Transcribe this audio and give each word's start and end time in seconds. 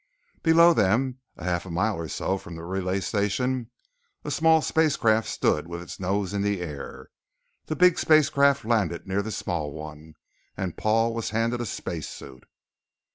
Below 0.41 0.73
them, 0.73 1.19
a 1.37 1.43
half 1.43 1.67
mile 1.69 1.95
or 1.95 2.07
so 2.07 2.35
from 2.39 2.55
the 2.55 2.63
relay 2.63 3.01
station, 3.01 3.69
a 4.25 4.31
small 4.31 4.63
spacecraft 4.63 5.27
stood 5.29 5.67
with 5.67 5.79
its 5.83 5.99
nose 5.99 6.33
in 6.33 6.41
the 6.41 6.59
air. 6.59 7.09
The 7.67 7.75
big 7.75 7.99
spacecraft 7.99 8.65
landed 8.65 9.05
near 9.05 9.21
the 9.21 9.31
small 9.31 9.71
one, 9.71 10.15
and 10.57 10.75
Paul 10.75 11.13
was 11.13 11.29
handed 11.29 11.61
a 11.61 11.67
space 11.67 12.09
suit. 12.09 12.45